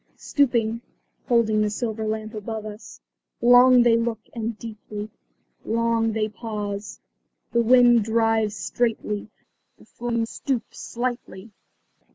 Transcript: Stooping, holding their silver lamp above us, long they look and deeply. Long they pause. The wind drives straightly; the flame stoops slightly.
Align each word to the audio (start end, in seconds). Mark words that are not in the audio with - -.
Stooping, 0.17 0.81
holding 1.27 1.61
their 1.61 1.69
silver 1.69 2.03
lamp 2.07 2.33
above 2.33 2.65
us, 2.65 2.99
long 3.39 3.83
they 3.83 3.95
look 3.95 4.17
and 4.33 4.57
deeply. 4.57 5.11
Long 5.63 6.11
they 6.13 6.27
pause. 6.27 6.99
The 7.51 7.61
wind 7.61 8.03
drives 8.03 8.55
straightly; 8.55 9.29
the 9.77 9.85
flame 9.85 10.25
stoops 10.25 10.79
slightly. 10.79 11.51